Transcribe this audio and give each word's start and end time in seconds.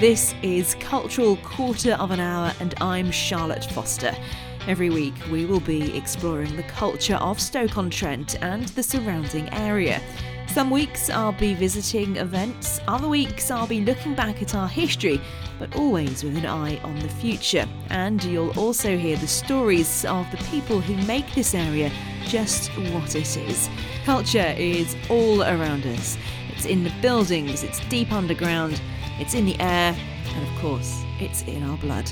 This 0.00 0.32
is 0.42 0.76
Cultural 0.76 1.36
Quarter 1.38 1.94
of 1.94 2.12
an 2.12 2.20
Hour, 2.20 2.52
and 2.60 2.72
I'm 2.80 3.10
Charlotte 3.10 3.64
Foster. 3.64 4.14
Every 4.68 4.90
week, 4.90 5.14
we 5.28 5.44
will 5.44 5.58
be 5.58 5.96
exploring 5.96 6.54
the 6.54 6.62
culture 6.62 7.16
of 7.16 7.40
Stoke-on-Trent 7.40 8.40
and 8.40 8.68
the 8.68 8.82
surrounding 8.84 9.52
area. 9.52 10.00
Some 10.46 10.70
weeks 10.70 11.10
I'll 11.10 11.32
be 11.32 11.52
visiting 11.54 12.14
events, 12.14 12.78
other 12.86 13.08
weeks 13.08 13.50
I'll 13.50 13.66
be 13.66 13.80
looking 13.80 14.14
back 14.14 14.40
at 14.40 14.54
our 14.54 14.68
history, 14.68 15.20
but 15.58 15.74
always 15.74 16.22
with 16.22 16.36
an 16.36 16.46
eye 16.46 16.78
on 16.84 16.96
the 17.00 17.08
future. 17.08 17.66
And 17.90 18.22
you'll 18.22 18.56
also 18.56 18.96
hear 18.96 19.16
the 19.16 19.26
stories 19.26 20.04
of 20.04 20.30
the 20.30 20.36
people 20.44 20.80
who 20.80 20.94
make 21.08 21.34
this 21.34 21.56
area 21.56 21.90
just 22.22 22.70
what 22.92 23.16
it 23.16 23.36
is. 23.36 23.68
Culture 24.04 24.54
is 24.56 24.94
all 25.10 25.42
around 25.42 25.84
us. 25.86 26.16
It's 26.50 26.66
in 26.66 26.84
the 26.84 26.94
buildings, 27.02 27.64
it's 27.64 27.80
deep 27.88 28.12
underground, 28.12 28.80
it's 29.18 29.34
in 29.34 29.44
the 29.44 29.58
air, 29.58 29.96
and 30.34 30.48
of 30.48 30.60
course, 30.60 31.02
it's 31.18 31.42
in 31.42 31.64
our 31.64 31.76
blood. 31.78 32.08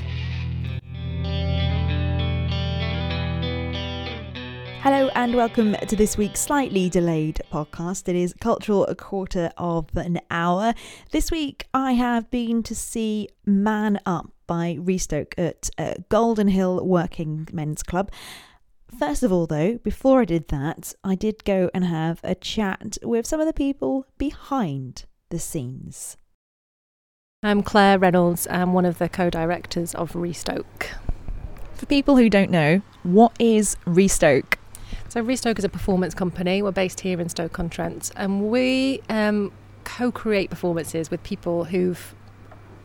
Hello 4.82 5.09
and 5.15 5.34
welcome 5.34 5.74
to 5.74 5.96
this 5.96 6.16
week's 6.16 6.41
slightly 6.41 6.88
delayed 6.88 7.41
podcast. 7.52 8.09
It 8.09 8.16
is 8.16 8.34
Cultural 8.41 8.87
a 8.87 8.96
Quarter 8.96 9.52
of 9.56 9.88
an 9.96 10.20
Hour. 10.30 10.74
This 11.12 11.30
week 11.30 11.66
I 11.73 11.92
have 11.92 12.29
been 12.30 12.65
to 12.65 12.74
see 12.74 13.29
Man 13.45 14.01
Up 14.04 14.32
by 14.48 14.77
Restoke 14.80 15.34
at 15.38 15.70
uh, 15.79 15.95
Golden 16.09 16.48
Hill 16.48 16.84
Working 16.84 17.48
Men's 17.52 17.84
Club. 17.84 18.10
First 18.98 19.23
of 19.23 19.32
all, 19.32 19.46
though, 19.46 19.79
before 19.79 20.23
I 20.23 20.24
did 20.24 20.48
that, 20.48 20.93
I 21.04 21.15
did 21.15 21.45
go 21.45 21.70
and 21.73 21.84
have 21.84 22.20
a 22.24 22.34
chat 22.34 22.98
with 23.02 23.27
some 23.27 23.41
of 23.41 23.46
the 23.46 23.52
people 23.52 24.07
behind 24.18 25.04
the 25.30 25.38
scenes. 25.38 26.16
I'm 27.47 27.63
Claire 27.63 28.01
Reynolds. 28.01 28.49
I'm 28.51 28.73
one 28.73 28.85
of 28.85 28.99
the 28.99 29.09
co 29.09 29.30
directors 29.30 29.95
of 29.95 30.16
Restoke. 30.16 30.91
For 31.75 31.87
people 31.87 32.16
who 32.16 32.29
don't 32.29 32.51
know, 32.51 32.83
what 33.05 33.37
is 33.38 33.77
Restoke? 33.85 34.59
So, 35.09 35.21
Restoke 35.21 35.57
is 35.57 35.65
a 35.65 35.69
performance 35.69 36.13
company. 36.13 36.61
We're 36.61 36.73
based 36.73 36.99
here 36.99 37.21
in 37.21 37.29
Stoke 37.29 37.61
on 37.61 37.71
Trent, 37.71 38.11
and 38.16 38.51
we 38.51 39.01
um, 39.09 39.53
co 39.85 40.11
create 40.11 40.51
performances 40.51 41.09
with 41.09 41.23
people 41.23 41.63
who've 41.63 42.16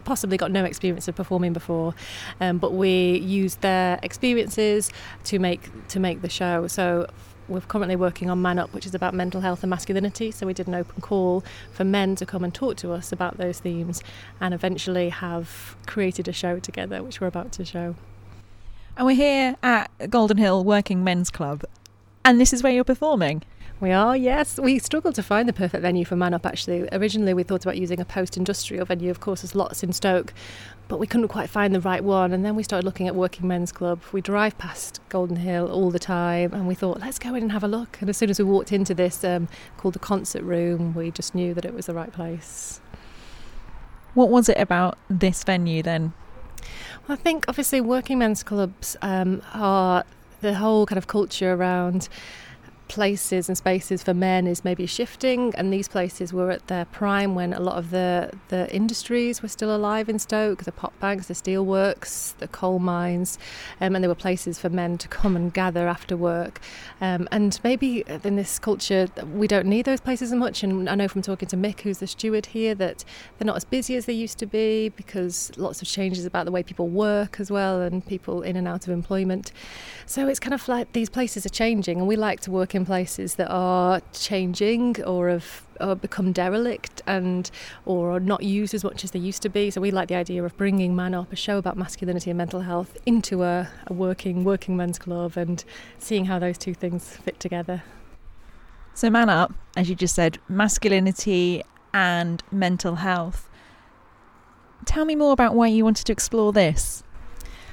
possibly 0.03 0.37
got 0.37 0.51
no 0.51 0.63
experience 0.63 1.07
of 1.07 1.15
performing 1.15 1.53
before, 1.53 1.95
um, 2.39 2.59
but 2.59 2.73
we 2.73 3.17
use 3.17 3.55
their 3.55 3.99
experiences 4.03 4.91
to 5.23 5.39
make 5.39 5.87
to 5.87 5.99
make 5.99 6.21
the 6.21 6.29
show. 6.29 6.67
So 6.67 7.07
we're 7.51 7.61
currently 7.61 7.95
working 7.95 8.29
on 8.29 8.41
Man 8.41 8.57
Up, 8.57 8.73
which 8.73 8.85
is 8.85 8.95
about 8.95 9.13
mental 9.13 9.41
health 9.41 9.63
and 9.63 9.69
masculinity. 9.69 10.31
So 10.31 10.47
we 10.47 10.53
did 10.53 10.67
an 10.67 10.75
open 10.75 11.01
call 11.01 11.43
for 11.71 11.83
men 11.83 12.15
to 12.15 12.25
come 12.25 12.43
and 12.43 12.53
talk 12.53 12.77
to 12.77 12.91
us 12.93 13.11
about 13.11 13.37
those 13.37 13.59
themes, 13.59 14.01
and 14.39 14.53
eventually 14.53 15.09
have 15.09 15.75
created 15.85 16.27
a 16.27 16.33
show 16.33 16.59
together, 16.59 17.03
which 17.03 17.19
we're 17.19 17.27
about 17.27 17.51
to 17.53 17.65
show. 17.65 17.95
And 18.97 19.05
we're 19.05 19.15
here 19.15 19.55
at 19.63 19.89
Golden 20.09 20.37
Hill 20.37 20.63
Working 20.63 21.03
Men's 21.03 21.29
Club, 21.29 21.63
and 22.23 22.39
this 22.39 22.53
is 22.53 22.63
where 22.63 22.71
you're 22.71 22.83
performing. 22.83 23.43
We 23.81 23.91
are, 23.91 24.15
yes. 24.15 24.59
We 24.59 24.77
struggled 24.77 25.15
to 25.15 25.23
find 25.23 25.49
the 25.49 25.53
perfect 25.53 25.81
venue 25.81 26.05
for 26.05 26.15
Man 26.15 26.35
Up 26.35 26.45
actually. 26.45 26.87
Originally, 26.91 27.33
we 27.33 27.41
thought 27.41 27.63
about 27.63 27.77
using 27.77 27.99
a 27.99 28.05
post 28.05 28.37
industrial 28.37 28.85
venue, 28.85 29.09
of 29.09 29.21
course, 29.21 29.41
there's 29.41 29.55
lots 29.55 29.81
in 29.81 29.91
Stoke, 29.91 30.35
but 30.87 30.99
we 30.99 31.07
couldn't 31.07 31.29
quite 31.29 31.49
find 31.49 31.73
the 31.73 31.79
right 31.81 32.03
one. 32.03 32.31
And 32.31 32.45
then 32.45 32.55
we 32.55 32.61
started 32.61 32.85
looking 32.85 33.07
at 33.07 33.15
Working 33.15 33.47
Men's 33.47 33.71
Club. 33.71 33.99
We 34.11 34.21
drive 34.21 34.55
past 34.59 35.01
Golden 35.09 35.37
Hill 35.37 35.67
all 35.67 35.89
the 35.89 35.97
time, 35.97 36.53
and 36.53 36.67
we 36.67 36.75
thought, 36.75 36.99
let's 36.99 37.17
go 37.17 37.33
in 37.33 37.41
and 37.41 37.51
have 37.53 37.63
a 37.63 37.67
look. 37.67 37.97
And 38.01 38.07
as 38.07 38.17
soon 38.17 38.29
as 38.29 38.37
we 38.37 38.45
walked 38.45 38.71
into 38.71 38.93
this 38.93 39.23
um, 39.23 39.47
called 39.77 39.95
the 39.95 39.99
Concert 39.99 40.43
Room, 40.43 40.93
we 40.93 41.09
just 41.09 41.33
knew 41.33 41.55
that 41.55 41.65
it 41.65 41.73
was 41.73 41.87
the 41.87 41.95
right 41.95 42.13
place. 42.13 42.81
What 44.13 44.29
was 44.29 44.47
it 44.47 44.59
about 44.59 44.99
this 45.09 45.43
venue 45.43 45.81
then? 45.81 46.13
Well, 47.07 47.17
I 47.17 47.21
think 47.21 47.45
obviously 47.47 47.81
working 47.81 48.19
men's 48.19 48.43
clubs 48.43 48.95
um, 49.01 49.41
are 49.55 50.03
the 50.41 50.53
whole 50.55 50.85
kind 50.85 50.99
of 50.99 51.07
culture 51.07 51.53
around 51.53 52.09
places 52.91 53.47
and 53.47 53.57
spaces 53.57 54.03
for 54.03 54.13
men 54.13 54.45
is 54.45 54.65
maybe 54.65 54.85
shifting, 54.85 55.55
and 55.55 55.71
these 55.71 55.87
places 55.87 56.33
were 56.33 56.51
at 56.51 56.67
their 56.67 56.83
prime 56.83 57.35
when 57.35 57.53
a 57.53 57.59
lot 57.59 57.77
of 57.77 57.89
the, 57.89 58.29
the 58.49 58.69
industries 58.75 59.41
were 59.41 59.47
still 59.47 59.73
alive 59.73 60.09
in 60.09 60.19
Stoke 60.19 60.65
the 60.65 60.73
pot 60.73 60.91
banks, 60.99 61.27
the 61.27 61.33
steelworks, 61.33 62.35
the 62.39 62.49
coal 62.49 62.79
mines, 62.79 63.39
um, 63.79 63.95
and 63.95 64.03
there 64.03 64.09
were 64.09 64.13
places 64.13 64.59
for 64.59 64.69
men 64.69 64.97
to 64.97 65.07
come 65.07 65.37
and 65.37 65.53
gather 65.53 65.87
after 65.87 66.17
work. 66.17 66.59
Um, 66.99 67.29
and 67.31 67.57
maybe 67.63 68.03
in 68.25 68.35
this 68.35 68.59
culture, 68.59 69.07
we 69.33 69.47
don't 69.47 69.67
need 69.67 69.85
those 69.85 70.01
places 70.01 70.33
as 70.33 70.37
much. 70.37 70.61
And 70.61 70.89
I 70.89 70.95
know 70.95 71.07
from 71.07 71.21
talking 71.21 71.47
to 71.47 71.55
Mick, 71.55 71.79
who's 71.79 71.99
the 71.99 72.07
steward 72.07 72.47
here, 72.47 72.75
that 72.75 73.05
they're 73.37 73.45
not 73.45 73.55
as 73.55 73.63
busy 73.63 73.95
as 73.95 74.05
they 74.05 74.13
used 74.13 74.37
to 74.39 74.45
be 74.45 74.89
because 74.89 75.49
lots 75.55 75.81
of 75.81 75.87
changes 75.87 76.25
about 76.25 76.43
the 76.43 76.51
way 76.51 76.61
people 76.61 76.89
work 76.89 77.39
as 77.39 77.49
well, 77.49 77.81
and 77.81 78.05
people 78.05 78.41
in 78.41 78.57
and 78.57 78.67
out 78.67 78.85
of 78.85 78.93
employment. 78.93 79.53
So 80.05 80.27
it's 80.27 80.41
kind 80.41 80.53
of 80.53 80.67
like 80.67 80.91
these 80.91 81.09
places 81.09 81.45
are 81.45 81.49
changing, 81.63 81.99
and 81.99 82.07
we 82.07 82.17
like 82.17 82.41
to 82.41 82.51
work 82.51 82.75
in 82.75 82.80
places 82.85 83.35
that 83.35 83.49
are 83.49 84.01
changing 84.13 85.03
or 85.03 85.29
have 85.29 85.63
or 85.79 85.95
become 85.95 86.31
derelict 86.31 87.01
and 87.07 87.49
or 87.85 88.11
are 88.11 88.19
not 88.19 88.43
used 88.43 88.73
as 88.73 88.83
much 88.83 89.03
as 89.03 89.11
they 89.11 89.19
used 89.19 89.41
to 89.41 89.49
be. 89.49 89.71
So 89.71 89.81
we 89.81 89.91
like 89.91 90.07
the 90.07 90.15
idea 90.15 90.43
of 90.43 90.55
bringing 90.57 90.95
Man 90.95 91.13
Up, 91.13 91.33
a 91.33 91.35
show 91.35 91.57
about 91.57 91.77
masculinity 91.77 92.29
and 92.29 92.37
mental 92.37 92.61
health, 92.61 92.97
into 93.05 93.43
a, 93.43 93.67
a 93.87 93.93
working 93.93 94.43
working 94.43 94.77
men's 94.77 94.99
club 94.99 95.37
and 95.37 95.63
seeing 95.97 96.25
how 96.25 96.39
those 96.39 96.57
two 96.57 96.73
things 96.73 97.17
fit 97.17 97.39
together. 97.39 97.83
So 98.93 99.09
Man 99.09 99.29
Up, 99.29 99.53
as 99.75 99.89
you 99.89 99.95
just 99.95 100.15
said, 100.15 100.37
masculinity 100.47 101.63
and 101.93 102.43
mental 102.51 102.95
health. 102.95 103.49
Tell 104.85 105.05
me 105.05 105.15
more 105.15 105.33
about 105.33 105.55
why 105.55 105.67
you 105.67 105.83
wanted 105.83 106.05
to 106.05 106.13
explore 106.13 106.51
this. 106.51 107.03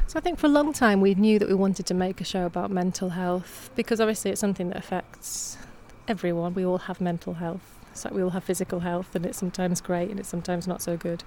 So 0.08 0.18
I 0.18 0.22
think 0.22 0.38
for 0.38 0.46
a 0.46 0.50
long 0.50 0.72
time 0.72 1.02
we 1.02 1.14
knew 1.14 1.38
that 1.38 1.48
we 1.48 1.54
wanted 1.54 1.84
to 1.84 1.92
make 1.92 2.18
a 2.22 2.24
show 2.24 2.46
about 2.46 2.70
mental 2.70 3.10
health 3.10 3.70
because 3.76 4.00
obviously 4.00 4.30
it's 4.30 4.40
something 4.40 4.70
that 4.70 4.78
affects 4.78 5.58
everyone. 6.08 6.54
We 6.54 6.64
all 6.64 6.78
have 6.78 6.98
mental 6.98 7.34
health. 7.34 7.78
It's 7.90 8.06
like 8.06 8.14
we 8.14 8.22
all 8.22 8.30
have 8.30 8.42
physical 8.42 8.80
health, 8.80 9.14
and 9.14 9.26
it's 9.26 9.36
sometimes 9.36 9.82
great 9.82 10.08
and 10.08 10.18
it's 10.18 10.30
sometimes 10.30 10.66
not 10.66 10.80
so 10.80 10.96
good. 10.96 11.24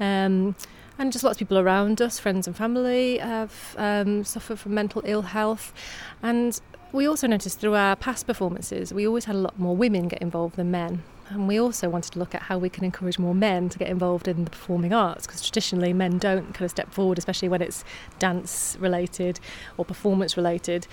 Um, 0.00 0.56
and 0.98 1.12
just 1.12 1.22
lots 1.22 1.36
of 1.36 1.38
people 1.38 1.58
around 1.58 2.02
us, 2.02 2.18
friends 2.18 2.48
and 2.48 2.56
family, 2.56 3.18
have 3.18 3.76
um, 3.78 4.24
suffered 4.24 4.58
from 4.58 4.74
mental 4.74 5.00
ill 5.04 5.22
health. 5.22 5.72
And 6.20 6.60
we 6.90 7.06
also 7.06 7.28
noticed 7.28 7.60
through 7.60 7.76
our 7.76 7.94
past 7.94 8.26
performances, 8.26 8.92
we 8.92 9.06
always 9.06 9.26
had 9.26 9.36
a 9.36 9.38
lot 9.38 9.60
more 9.60 9.76
women 9.76 10.08
get 10.08 10.20
involved 10.20 10.56
than 10.56 10.72
men. 10.72 11.04
And 11.30 11.46
we 11.46 11.60
also 11.60 11.88
wanted 11.88 12.12
to 12.12 12.18
look 12.18 12.34
at 12.34 12.42
how 12.42 12.58
we 12.58 12.70
can 12.70 12.84
encourage 12.84 13.18
more 13.18 13.34
men 13.34 13.68
to 13.68 13.78
get 13.78 13.88
involved 13.88 14.28
in 14.28 14.44
the 14.44 14.50
performing 14.50 14.92
arts 14.92 15.26
because 15.26 15.42
traditionally 15.42 15.92
men 15.92 16.18
don't 16.18 16.54
kind 16.54 16.64
of 16.64 16.70
step 16.70 16.90
forward, 16.92 17.18
especially 17.18 17.48
when 17.48 17.60
it's 17.60 17.84
dance 18.18 18.76
related 18.80 19.38
or 19.76 19.84
performance 19.84 20.36
related. 20.36 20.86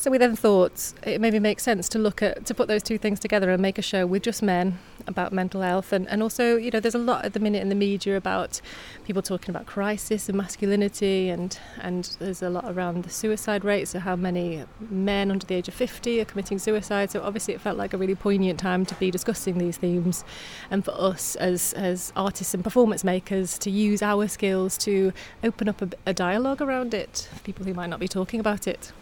So 0.00 0.10
we 0.10 0.16
then 0.16 0.34
thought 0.34 0.94
it 1.02 1.20
maybe 1.20 1.38
makes 1.38 1.62
sense 1.62 1.86
to 1.90 1.98
look 1.98 2.22
at 2.22 2.46
to 2.46 2.54
put 2.54 2.68
those 2.68 2.82
two 2.82 2.96
things 2.96 3.20
together 3.20 3.50
and 3.50 3.60
make 3.60 3.76
a 3.76 3.82
show 3.82 4.06
with 4.06 4.22
just 4.22 4.42
men 4.42 4.78
about 5.06 5.30
mental 5.30 5.60
health. 5.60 5.92
And, 5.92 6.08
and 6.08 6.22
also 6.22 6.56
you 6.56 6.70
know 6.70 6.80
there's 6.80 6.94
a 6.94 6.98
lot 6.98 7.26
at 7.26 7.34
the 7.34 7.38
minute 7.38 7.60
in 7.60 7.68
the 7.68 7.74
media 7.74 8.16
about 8.16 8.62
people 9.04 9.20
talking 9.20 9.54
about 9.54 9.66
crisis 9.66 10.30
and 10.30 10.38
masculinity 10.38 11.28
and 11.28 11.58
and 11.82 12.16
there's 12.18 12.40
a 12.40 12.48
lot 12.48 12.64
around 12.64 13.04
the 13.04 13.10
suicide 13.10 13.62
rates 13.62 13.90
so 13.90 13.98
how 13.98 14.16
many 14.16 14.64
men 14.88 15.30
under 15.30 15.44
the 15.44 15.54
age 15.54 15.68
of 15.68 15.74
50 15.74 16.18
are 16.22 16.24
committing 16.24 16.58
suicide? 16.58 17.10
So 17.10 17.20
obviously 17.20 17.52
it 17.52 17.60
felt 17.60 17.76
like 17.76 17.92
a 17.92 17.98
really 17.98 18.14
poignant 18.14 18.58
time 18.58 18.86
to 18.86 18.94
be 18.94 19.10
discussing 19.10 19.58
these 19.58 19.76
themes. 19.76 20.24
And 20.70 20.82
for 20.82 20.98
us 20.98 21.36
as 21.36 21.74
as 21.74 22.10
artists 22.16 22.54
and 22.54 22.64
performance 22.64 23.04
makers 23.04 23.58
to 23.58 23.70
use 23.70 24.00
our 24.00 24.28
skills 24.28 24.78
to 24.78 25.12
open 25.44 25.68
up 25.68 25.82
a, 25.82 25.90
a 26.06 26.14
dialogue 26.14 26.62
around 26.62 26.94
it 26.94 27.28
for 27.34 27.40
people 27.40 27.66
who 27.66 27.74
might 27.74 27.90
not 27.90 28.00
be 28.00 28.08
talking 28.08 28.40
about 28.40 28.66
it 28.66 28.92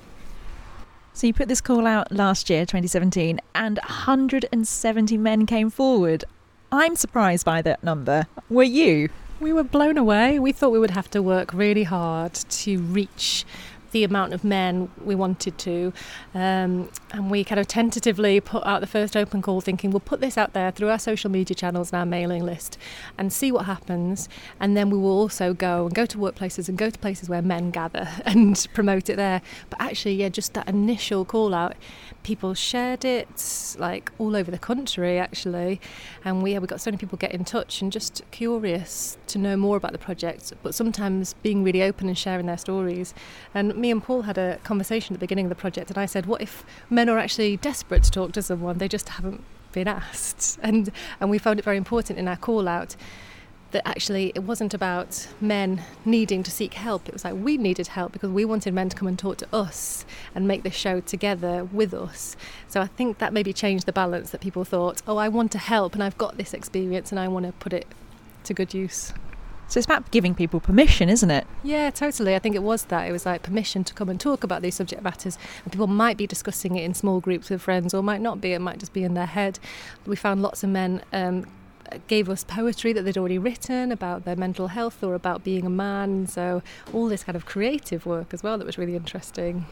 so 1.19 1.27
you 1.27 1.34
put 1.34 1.49
this 1.49 1.61
call 1.61 1.84
out 1.84 2.12
last 2.12 2.49
year, 2.49 2.61
2017, 2.61 3.41
and 3.53 3.78
170 3.78 5.19
men 5.19 5.47
came 5.47 5.69
forward. 5.69 6.25
I'm 6.71 6.95
surprised 6.95 7.45
by 7.45 7.60
that 7.63 7.83
number. 7.83 8.28
Were 8.48 8.63
you? 8.63 9.09
We 9.41 9.53
were 9.53 9.65
blown 9.65 9.98
away. 9.98 10.39
We 10.39 10.53
thought 10.53 10.71
we 10.71 10.78
would 10.78 10.92
have 10.92 11.10
to 11.10 11.21
work 11.21 11.53
really 11.53 11.83
hard 11.83 12.34
to 12.34 12.78
reach 12.78 13.45
the 13.93 14.05
amount 14.05 14.33
of 14.33 14.45
men 14.45 14.91
we 15.05 15.15
wanted 15.15 15.59
to. 15.59 15.93
Um, 16.35 16.91
and 17.11 17.31
we 17.31 17.45
kind 17.45 17.59
of 17.59 17.67
tentatively 17.67 18.41
put 18.41 18.65
out 18.67 18.81
the 18.81 18.87
first 18.87 19.17
open 19.17 19.43
call, 19.43 19.61
thinking 19.61 19.91
we'll 19.91 20.01
put 20.01 20.21
this 20.21 20.37
out 20.37 20.53
there 20.53 20.71
through 20.71 20.91
our 20.91 20.99
social 20.99 21.31
media 21.31 21.55
channels 21.55 21.93
and 21.93 21.99
our 21.99 22.07
mailing 22.07 22.45
list 22.45 22.79
and 23.17 23.33
see 23.33 23.51
what 23.51 23.65
happens. 23.65 24.29
And 24.61 24.77
then 24.77 24.91
we 24.91 24.99
will 24.99 25.19
also 25.19 25.55
go 25.55 25.87
and 25.87 25.95
go 25.95 26.07
to 26.07 26.19
workplaces 26.19 26.69
and 26.69 26.77
go 26.77 26.91
to 26.91 26.99
places 26.99 27.29
where 27.29 27.43
men 27.43 27.71
gather 27.71 28.09
and 28.25 28.67
promote 28.75 29.09
it 29.09 29.17
there. 29.17 29.43
But 29.71 29.81
actually, 29.81 30.15
yeah, 30.15 30.29
just 30.29 30.55
that 30.55 30.69
initial 30.69 31.25
call 31.25 31.55
out, 31.55 31.77
people 32.23 32.55
shared 32.55 33.05
it 33.05 33.77
like 33.79 34.13
all 34.19 34.37
over 34.37 34.51
the 34.51 34.59
country 34.59 35.19
actually. 35.19 35.81
And 36.25 36.43
we, 36.43 36.53
yeah, 36.53 36.59
we 36.59 36.67
got 36.67 36.81
so 36.81 36.91
many 36.91 36.99
people 36.99 37.19
get 37.19 37.33
in 37.33 37.45
touch 37.45 37.81
and 37.81 37.91
just 37.91 38.23
curious 38.31 39.17
to 39.29 39.39
know 39.39 39.57
more 39.57 39.77
about 39.77 39.93
the 39.93 39.99
project, 39.99 40.53
but 40.63 40.75
sometimes 40.75 41.35
being 41.43 41.65
really 41.65 41.83
open 41.83 42.09
and 42.09 42.19
sharing 42.19 42.47
their 42.47 42.59
stories. 42.59 43.15
And 43.55 43.78
me 43.78 43.91
and 43.91 44.03
Paul 44.03 44.22
had 44.22 44.39
a 44.39 44.59
conversation 44.65 45.15
at 45.15 45.21
the 45.21 45.25
beginning 45.25 45.47
of 45.47 45.51
the 45.51 45.54
project, 45.54 45.91
and 45.91 45.98
I 45.98 46.07
said, 46.07 46.27
"What 46.27 46.41
if 46.41 46.65
men 46.91 47.09
are 47.09 47.19
actually 47.19 47.57
desperate 47.57 48.03
to 48.04 48.10
talk 48.10 48.33
to 48.33 48.42
someone? 48.42 48.78
They 48.78 48.89
just 48.89 49.09
haven't 49.10 49.42
been 49.72 49.89
asked." 49.89 50.59
And 50.69 50.91
and 51.21 51.30
we 51.30 51.39
found 51.39 51.59
it 51.59 51.65
very 51.65 51.77
important 51.77 52.19
in 52.19 52.28
our 52.28 52.36
call 52.36 52.69
out 52.69 52.97
that 53.71 53.86
actually 53.86 54.33
it 54.34 54.42
wasn't 54.45 54.72
about 54.72 55.28
men 55.41 55.83
needing 56.04 56.42
to 56.42 56.51
seek 56.51 56.75
help. 56.75 57.07
It 57.07 57.13
was 57.13 57.25
like 57.25 57.34
we 57.34 57.57
needed 57.57 57.89
help 57.89 58.13
because 58.13 58.30
we 58.30 58.45
wanted 58.45 58.72
men 58.72 58.89
to 58.89 58.97
come 58.97 59.09
and 59.09 59.19
talk 59.19 59.36
to 59.39 59.48
us 59.53 60.07
and 60.34 60.48
make 60.48 60.63
this 60.63 60.75
show 60.75 61.01
together 61.01 61.65
with 61.65 61.92
us. 61.92 62.36
So 62.66 62.80
I 62.80 62.86
think 62.86 63.19
that 63.19 63.33
maybe 63.33 63.53
changed 63.53 63.86
the 63.86 63.92
balance 63.92 64.30
that 64.30 64.41
people 64.41 64.65
thought, 64.65 65.03
oh, 65.07 65.19
I 65.19 65.28
want 65.28 65.53
to 65.53 65.59
help 65.59 65.95
and 65.95 66.03
I've 66.03 66.16
got 66.16 66.39
this 66.39 66.54
experience 66.54 67.13
and 67.13 67.21
I 67.21 67.28
want 67.28 67.45
to 67.45 67.53
put 67.53 67.72
it 67.72 67.86
to 68.45 68.54
good 68.54 68.72
use. 68.72 69.13
So 69.68 69.78
it's 69.78 69.84
about 69.84 70.10
giving 70.10 70.34
people 70.34 70.60
permission, 70.60 71.10
isn't 71.10 71.30
it? 71.30 71.47
Yeah, 71.62 71.91
totally. 71.91 72.34
I 72.34 72.38
think 72.38 72.56
it 72.56 72.62
was 72.62 72.84
that. 72.84 73.06
It 73.06 73.12
was 73.12 73.26
like 73.26 73.42
permission 73.42 73.84
to 73.84 73.94
come 73.94 74.09
and 74.09 74.18
talk 74.18 74.42
about 74.42 74.62
these 74.62 74.74
subject 74.74 75.03
matters. 75.03 75.36
And 75.62 75.72
people 75.72 75.86
might 75.86 76.16
be 76.16 76.26
discussing 76.26 76.76
it 76.76 76.84
in 76.84 76.94
small 76.94 77.20
groups 77.20 77.50
with 77.50 77.60
friends 77.60 77.92
or 77.92 78.03
might 78.03 78.22
not 78.22 78.41
be. 78.41 78.54
It 78.54 78.60
might 78.60 78.78
just 78.78 78.94
be 78.94 79.04
in 79.04 79.12
their 79.12 79.26
head. 79.26 79.59
We 80.06 80.16
found 80.16 80.41
lots 80.41 80.65
of 80.65 80.70
men 80.70 81.03
um, 81.12 81.47
gave 82.06 82.30
us 82.30 82.44
poetry 82.44 82.94
that 82.94 83.03
they'd 83.03 83.18
already 83.18 83.38
written 83.38 83.92
about 83.92 84.24
their 84.24 84.36
mental 84.36 84.68
health 84.68 85.03
or 85.03 85.15
about 85.15 85.44
being 85.44 85.66
a 85.66 85.70
man. 85.70 86.26
So 86.26 86.62
all 86.94 87.06
this 87.06 87.24
kind 87.24 87.36
of 87.36 87.44
creative 87.44 88.06
work 88.06 88.32
as 88.32 88.42
well 88.42 88.56
that 88.56 88.65
was 88.65 88.78
really 88.78 88.97
interesting. 88.97 89.66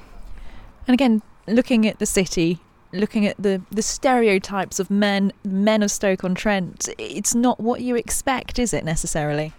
And 0.86 0.94
again, 0.94 1.22
looking 1.46 1.86
at 1.86 1.98
the 1.98 2.06
city, 2.06 2.60
looking 2.92 3.26
at 3.26 3.36
the, 3.42 3.62
the 3.70 3.82
stereotypes 3.82 4.78
of 4.78 4.90
men, 4.90 5.32
men 5.44 5.82
of 5.82 5.90
Stoke 5.90 6.22
on 6.22 6.34
Trent, 6.34 6.88
it's 6.98 7.34
not 7.34 7.58
what 7.60 7.80
you 7.80 7.96
expect, 7.96 8.58
is 8.58 8.74
it 8.74 8.84
necessarily? 8.84 9.52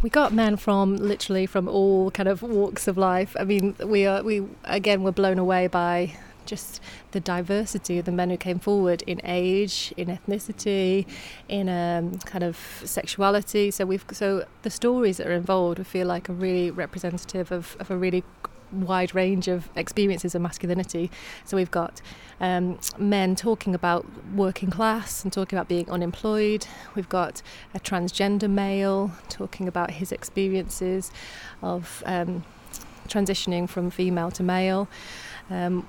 We 0.00 0.10
got 0.10 0.32
men 0.32 0.56
from 0.56 0.96
literally 0.96 1.46
from 1.46 1.68
all 1.68 2.12
kind 2.12 2.28
of 2.28 2.42
walks 2.42 2.86
of 2.86 2.96
life. 2.96 3.36
I 3.38 3.44
mean, 3.44 3.74
we 3.84 4.06
are 4.06 4.22
we 4.22 4.46
again 4.64 5.02
were 5.02 5.12
blown 5.12 5.38
away 5.38 5.66
by 5.66 6.16
just 6.46 6.80
the 7.10 7.20
diversity 7.20 7.98
of 7.98 8.04
the 8.04 8.12
men 8.12 8.30
who 8.30 8.36
came 8.36 8.58
forward 8.58 9.02
in 9.06 9.20
age, 9.24 9.92
in 9.96 10.08
ethnicity, 10.08 11.06
in 11.48 11.68
um, 11.68 12.18
kind 12.20 12.44
of 12.44 12.56
sexuality. 12.84 13.70
So 13.70 13.84
we've 13.84 14.04
so 14.12 14.46
the 14.62 14.70
stories 14.70 15.18
that 15.18 15.26
are 15.26 15.32
involved, 15.32 15.78
we 15.78 15.84
feel 15.84 16.06
like 16.06 16.30
are 16.30 16.32
really 16.32 16.70
representative 16.70 17.50
of, 17.52 17.76
of 17.80 17.90
a 17.90 17.96
really 17.96 18.24
wide 18.72 19.14
range 19.14 19.48
of 19.48 19.68
experiences 19.76 20.34
of 20.34 20.42
masculinity. 20.42 21.10
So 21.44 21.56
we've 21.56 21.70
got 21.70 22.00
um, 22.40 22.78
men 22.98 23.34
talking 23.36 23.74
about 23.74 24.06
working 24.34 24.70
class 24.70 25.24
and 25.24 25.32
talking 25.32 25.58
about 25.58 25.68
being 25.68 25.90
unemployed. 25.90 26.66
We've 26.94 27.08
got 27.08 27.42
a 27.74 27.80
transgender 27.80 28.50
male 28.50 29.12
talking 29.28 29.68
about 29.68 29.92
his 29.92 30.12
experiences 30.12 31.10
of 31.62 32.02
um, 32.06 32.44
transitioning 33.08 33.68
from 33.68 33.90
female 33.90 34.30
to 34.32 34.42
male. 34.42 34.88
Um, 35.50 35.86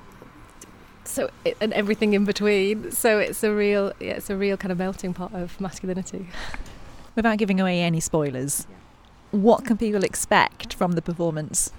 so 1.04 1.30
it, 1.44 1.58
and 1.60 1.74
everything 1.74 2.14
in 2.14 2.26
between. 2.26 2.92
So 2.92 3.20
it's 3.20 3.44
a 3.44 3.54
real, 3.54 3.94
yeah, 4.00 4.14
it's 4.14 4.30
a 4.30 4.36
real 4.36 4.58
kind 4.58 4.72
of 4.72 4.78
melting 4.78 5.14
pot 5.14 5.34
of 5.34 5.60
masculinity. 5.60 6.28
Without 7.16 7.38
giving 7.38 7.60
away 7.60 7.82
any 7.82 8.00
spoilers, 8.00 8.68
what 9.32 9.66
can 9.66 9.78
people 9.78 10.04
expect 10.04 10.74
from 10.74 10.94
the 10.94 11.02
performance? 11.02 11.72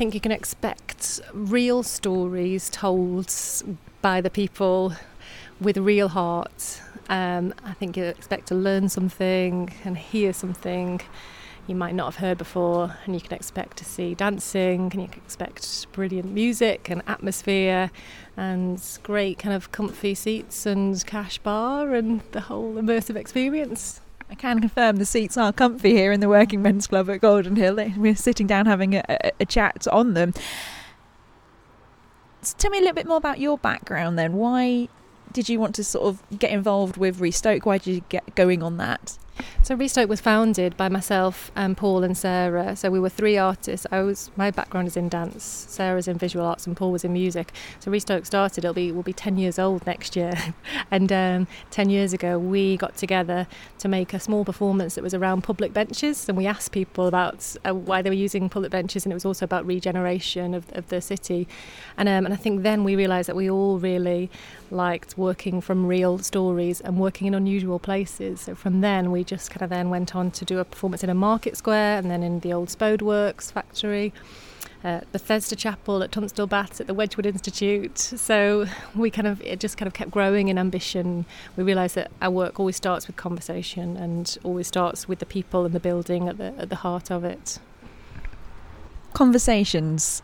Think 0.00 0.14
you 0.14 0.20
can 0.22 0.32
expect 0.32 1.20
real 1.34 1.82
stories 1.82 2.70
told 2.70 3.30
by 4.00 4.22
the 4.22 4.30
people 4.30 4.94
with 5.60 5.76
real 5.76 6.08
hearts. 6.08 6.80
Um, 7.10 7.52
I 7.66 7.74
think 7.74 7.98
you 7.98 8.04
expect 8.04 8.46
to 8.48 8.54
learn 8.54 8.88
something 8.88 9.70
and 9.84 9.98
hear 9.98 10.32
something 10.32 11.02
you 11.66 11.74
might 11.74 11.94
not 11.94 12.06
have 12.06 12.16
heard 12.16 12.38
before, 12.38 12.96
and 13.04 13.14
you 13.14 13.20
can 13.20 13.34
expect 13.34 13.76
to 13.76 13.84
see 13.84 14.14
dancing, 14.14 14.90
and 14.90 15.02
you 15.02 15.08
can 15.08 15.20
expect 15.20 15.92
brilliant 15.92 16.32
music 16.32 16.88
and 16.88 17.02
atmosphere, 17.06 17.90
and 18.38 18.82
great 19.02 19.38
kind 19.38 19.54
of 19.54 19.70
comfy 19.70 20.14
seats 20.14 20.64
and 20.64 21.04
cash 21.04 21.36
bar, 21.36 21.92
and 21.92 22.22
the 22.32 22.40
whole 22.40 22.72
immersive 22.76 23.16
experience. 23.16 24.00
I 24.30 24.34
can 24.36 24.60
confirm 24.60 24.96
the 24.96 25.04
seats 25.04 25.36
are 25.36 25.52
comfy 25.52 25.90
here 25.90 26.12
in 26.12 26.20
the 26.20 26.28
Working 26.28 26.62
Men's 26.62 26.86
Club 26.86 27.10
at 27.10 27.20
Golden 27.20 27.56
Hill. 27.56 27.76
We're 27.96 28.14
sitting 28.14 28.46
down 28.46 28.66
having 28.66 28.94
a, 28.94 29.02
a, 29.08 29.32
a 29.40 29.44
chat 29.44 29.88
on 29.90 30.14
them. 30.14 30.34
So 32.42 32.54
tell 32.56 32.70
me 32.70 32.78
a 32.78 32.80
little 32.80 32.94
bit 32.94 33.06
more 33.06 33.16
about 33.16 33.40
your 33.40 33.58
background 33.58 34.18
then. 34.18 34.34
Why 34.34 34.88
did 35.32 35.48
you 35.48 35.58
want 35.58 35.74
to 35.74 35.84
sort 35.84 36.06
of 36.06 36.38
get 36.38 36.52
involved 36.52 36.96
with 36.96 37.20
Restoke? 37.20 37.66
Why 37.66 37.78
did 37.78 37.94
you 37.94 38.04
get 38.08 38.34
going 38.36 38.62
on 38.62 38.76
that? 38.76 39.18
So 39.62 39.74
Restoke 39.74 40.08
was 40.08 40.20
founded 40.20 40.76
by 40.76 40.88
myself 40.88 41.52
and 41.54 41.76
Paul 41.76 42.02
and 42.02 42.16
Sarah. 42.16 42.74
So 42.76 42.90
we 42.90 42.98
were 42.98 43.08
three 43.08 43.36
artists. 43.36 43.86
I 43.90 44.02
was 44.02 44.30
my 44.36 44.50
background 44.50 44.88
is 44.88 44.96
in 44.96 45.08
dance, 45.08 45.44
Sarah's 45.44 46.08
in 46.08 46.18
visual 46.18 46.44
arts, 46.44 46.66
and 46.66 46.76
Paul 46.76 46.92
was 46.92 47.04
in 47.04 47.12
music. 47.12 47.52
So 47.78 47.90
Restoke 47.90 48.26
started. 48.26 48.64
It'll 48.64 48.74
be 48.74 48.90
will 48.92 49.02
be 49.02 49.12
ten 49.12 49.38
years 49.38 49.58
old 49.58 49.86
next 49.86 50.16
year, 50.16 50.32
and 50.90 51.12
um, 51.12 51.46
ten 51.70 51.90
years 51.90 52.12
ago 52.12 52.38
we 52.38 52.76
got 52.76 52.96
together 52.96 53.46
to 53.78 53.88
make 53.88 54.14
a 54.14 54.20
small 54.20 54.44
performance 54.44 54.94
that 54.94 55.02
was 55.02 55.14
around 55.14 55.42
public 55.42 55.72
benches, 55.72 56.28
and 56.28 56.36
we 56.36 56.46
asked 56.46 56.72
people 56.72 57.06
about 57.06 57.56
uh, 57.66 57.74
why 57.74 58.02
they 58.02 58.10
were 58.10 58.14
using 58.14 58.48
public 58.48 58.70
benches, 58.70 59.04
and 59.04 59.12
it 59.12 59.14
was 59.14 59.24
also 59.24 59.44
about 59.44 59.66
regeneration 59.66 60.54
of, 60.54 60.66
of 60.72 60.88
the 60.88 61.00
city, 61.00 61.46
and 61.96 62.08
um, 62.08 62.24
and 62.24 62.34
I 62.34 62.36
think 62.36 62.62
then 62.62 62.84
we 62.84 62.96
realised 62.96 63.28
that 63.28 63.36
we 63.36 63.50
all 63.50 63.78
really 63.78 64.30
liked 64.72 65.16
working 65.18 65.60
from 65.60 65.86
real 65.86 66.18
stories 66.18 66.80
and 66.80 66.98
working 66.98 67.26
in 67.26 67.34
unusual 67.34 67.78
places. 67.78 68.42
So 68.42 68.54
from 68.54 68.80
then 68.80 69.10
we 69.10 69.24
just 69.24 69.50
kind 69.50 69.62
of 69.62 69.70
then 69.70 69.90
went 69.90 70.14
on 70.14 70.30
to 70.32 70.44
do 70.44 70.58
a 70.58 70.64
performance 70.64 71.02
in 71.04 71.10
a 71.10 71.14
market 71.14 71.56
square 71.56 71.98
and 71.98 72.10
then 72.10 72.22
in 72.22 72.40
the 72.40 72.52
old 72.52 72.70
Spode 72.70 73.02
Works 73.02 73.50
factory. 73.50 74.12
Uh, 74.82 75.00
Bethesda 75.12 75.54
Chapel 75.54 76.02
at 76.02 76.10
Tunstall 76.10 76.46
Baths 76.46 76.80
at 76.80 76.86
the 76.86 76.94
Wedgwood 76.94 77.26
Institute. 77.26 77.98
So 77.98 78.66
we 78.94 79.10
kind 79.10 79.26
of 79.26 79.42
it 79.42 79.60
just 79.60 79.76
kind 79.76 79.86
of 79.86 79.92
kept 79.92 80.10
growing 80.10 80.48
in 80.48 80.56
ambition. 80.56 81.26
We 81.56 81.64
realised 81.64 81.96
that 81.96 82.10
our 82.22 82.30
work 82.30 82.58
always 82.58 82.76
starts 82.76 83.06
with 83.06 83.16
conversation 83.16 83.98
and 83.98 84.38
always 84.42 84.68
starts 84.68 85.06
with 85.06 85.18
the 85.18 85.26
people 85.26 85.66
and 85.66 85.74
the 85.74 85.80
building 85.80 86.28
at 86.28 86.38
the 86.38 86.54
at 86.56 86.70
the 86.70 86.76
heart 86.76 87.10
of 87.10 87.24
it. 87.24 87.58
Conversations. 89.12 90.22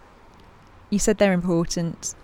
You 0.89 0.99
said 0.99 1.19
they're 1.19 1.35
important. 1.35 2.15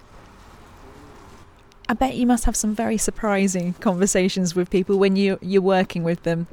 I 1.88 1.94
bet 1.94 2.14
you 2.14 2.26
must 2.26 2.44
have 2.44 2.56
some 2.56 2.74
very 2.74 2.96
surprising 2.96 3.74
conversations 3.74 4.54
with 4.54 4.70
people 4.70 4.98
when 4.98 5.16
you 5.16 5.38
you're 5.42 5.62
working 5.62 6.04
with 6.04 6.22
them. 6.22 6.46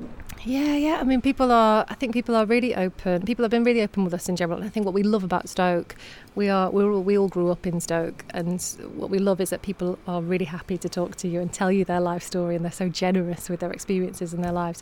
Yeah, 0.46 0.76
yeah. 0.76 0.98
I 1.02 1.04
mean, 1.04 1.22
people 1.22 1.52
are. 1.52 1.86
I 1.90 1.96
think 1.96 2.14
people 2.14 2.36
are 2.36 2.46
really 2.46 2.74
open. 2.74 3.24
People 3.24 3.44
have 3.44 3.52
been 3.52 3.64
really 3.64 3.82
open 3.82 4.06
with 4.06 4.14
us 4.14 4.30
in 4.30 4.36
general. 4.36 4.60
And 4.60 4.66
I 4.66 4.70
think 4.70 4.86
what 4.86 4.96
we 4.96 5.04
love 5.04 5.24
about 5.24 5.50
Stoke, 5.50 5.96
we 6.34 6.48
are 6.50 6.70
we 6.72 6.84
all, 6.84 7.04
we 7.04 7.18
all 7.18 7.28
grew 7.28 7.52
up 7.52 7.68
in 7.68 7.82
Stoke, 7.82 8.24
and 8.30 8.62
what 8.96 9.10
we 9.10 9.20
love 9.20 9.42
is 9.42 9.50
that 9.50 9.62
people 9.62 10.00
are 10.08 10.22
really 10.22 10.46
happy 10.46 10.78
to 10.78 10.88
talk 10.90 11.16
to 11.18 11.28
you 11.28 11.42
and 11.42 11.52
tell 11.52 11.72
you 11.72 11.84
their 11.84 12.00
life 12.00 12.24
story, 12.24 12.56
and 12.56 12.64
they're 12.64 12.72
so 12.72 12.88
generous 12.88 13.50
with 13.50 13.60
their 13.60 13.72
experiences 13.72 14.34
and 14.34 14.44
their 14.44 14.54
lives. 14.54 14.82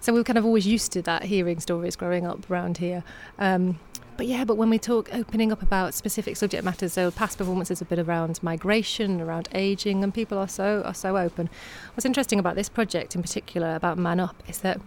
So 0.00 0.12
we 0.12 0.20
are 0.20 0.24
kind 0.24 0.38
of 0.38 0.46
always 0.46 0.66
used 0.66 0.90
to 0.92 1.02
that, 1.02 1.24
hearing 1.24 1.60
stories 1.60 1.96
growing 1.96 2.26
up 2.26 2.50
around 2.50 2.78
here. 2.78 3.04
Um, 3.38 3.78
but 4.16 4.26
yeah, 4.26 4.44
but 4.44 4.56
when 4.56 4.70
we 4.70 4.78
talk 4.78 5.12
opening 5.12 5.52
up 5.52 5.62
about 5.62 5.94
specific 5.94 6.36
subject 6.36 6.64
matters, 6.64 6.92
so 6.92 7.10
past 7.10 7.38
performances 7.38 7.78
have 7.80 7.88
been 7.88 8.00
around 8.00 8.42
migration, 8.42 9.20
around 9.20 9.48
aging, 9.54 10.04
and 10.04 10.12
people 10.12 10.38
are 10.38 10.48
so 10.48 10.82
are 10.84 10.94
so 10.94 11.16
open. 11.16 11.48
What's 11.94 12.04
interesting 12.04 12.38
about 12.38 12.54
this 12.54 12.68
project 12.68 13.14
in 13.14 13.22
particular, 13.22 13.74
about 13.74 13.98
Man 13.98 14.20
Up, 14.20 14.42
is 14.48 14.58
that 14.58 14.80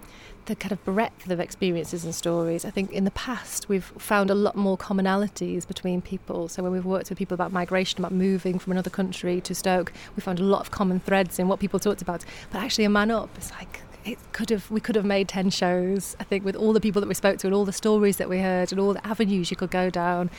the 0.48 0.56
kind 0.56 0.72
of 0.72 0.84
breadth 0.86 1.30
of 1.30 1.40
experiences 1.40 2.06
and 2.06 2.16
stories. 2.16 2.64
I 2.64 2.70
think 2.70 2.92
in 2.92 3.04
the 3.04 3.12
past 3.12 3.68
we've 3.68 3.84
found 3.98 4.30
a 4.30 4.36
lot 4.36 4.56
more 4.56 4.78
commonalities 4.78 5.68
between 5.68 6.02
people. 6.02 6.48
So 6.48 6.64
when 6.64 6.72
we've 6.72 6.86
worked 6.86 7.10
with 7.10 7.18
people 7.18 7.36
about 7.36 7.52
migration, 7.52 8.00
about 8.00 8.14
moving 8.14 8.58
from 8.58 8.72
another 8.72 8.90
country 8.90 9.42
to 9.42 9.54
Stoke, 9.54 9.92
we 10.16 10.22
found 10.22 10.40
a 10.40 10.44
lot 10.44 10.62
of 10.62 10.72
common 10.72 11.02
threads 11.02 11.38
in 11.38 11.48
what 11.50 11.60
people 11.60 11.80
talked 11.80 12.02
about. 12.02 12.24
But 12.52 12.60
actually, 12.60 12.86
a 12.86 12.90
Man 12.90 13.12
Up 13.12 13.30
is 13.38 13.52
like 13.52 13.82
it 14.08 14.18
could 14.32 14.50
have 14.50 14.70
we 14.72 14.80
could 14.80 14.96
have 14.96 15.06
made 15.06 15.28
10 15.28 15.50
shows 15.50 16.16
i 16.20 16.24
think 16.24 16.46
with 16.46 16.56
all 16.56 16.74
the 16.74 16.80
people 16.80 17.02
that 17.02 17.08
we 17.08 17.14
spoke 17.14 17.38
to 17.38 17.48
and 17.48 17.54
all 17.54 17.66
the 17.66 17.74
stories 17.74 18.18
that 18.18 18.30
we 18.30 18.40
heard 18.40 18.72
and 18.72 18.80
all 18.80 18.94
the 18.94 19.06
avenues 19.06 19.52
you 19.52 19.58
could 19.58 19.72
go 19.72 19.90
down. 19.90 20.30